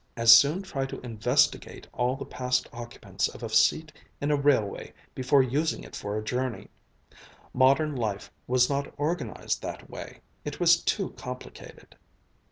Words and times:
As 0.17 0.35
soon 0.35 0.63
try 0.63 0.87
to 0.87 0.99
investigate 1.01 1.87
all 1.93 2.15
the 2.15 2.25
past 2.25 2.67
occupants 2.73 3.27
of 3.27 3.43
a 3.43 3.49
seat 3.49 3.91
in 4.19 4.31
a 4.31 4.35
railway 4.35 4.93
before 5.13 5.43
using 5.43 5.83
it 5.83 5.95
for 5.95 6.17
a 6.17 6.23
journey. 6.23 6.69
Modern 7.53 7.95
life 7.95 8.31
was 8.47 8.67
not 8.67 8.91
organized 8.97 9.61
that 9.61 9.91
way. 9.91 10.21
It 10.43 10.59
was 10.59 10.81
too 10.81 11.11
complicated. 11.11 11.95